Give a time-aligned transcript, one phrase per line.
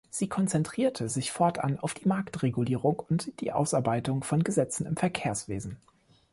[0.09, 5.77] Sie konzentrierte sich fortan auf die Marktregulierung und die Ausarbeitung von Gesetzen im Verkehrswesen.